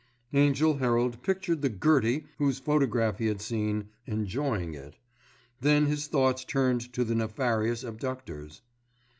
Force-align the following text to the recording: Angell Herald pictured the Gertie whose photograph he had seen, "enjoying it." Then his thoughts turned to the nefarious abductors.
Angell 0.33 0.77
Herald 0.77 1.21
pictured 1.21 1.61
the 1.61 1.69
Gertie 1.69 2.25
whose 2.39 2.57
photograph 2.57 3.19
he 3.19 3.27
had 3.27 3.39
seen, 3.39 3.89
"enjoying 4.07 4.73
it." 4.73 4.95
Then 5.59 5.85
his 5.85 6.07
thoughts 6.07 6.43
turned 6.43 6.91
to 6.93 7.03
the 7.03 7.13
nefarious 7.13 7.83
abductors. 7.83 8.63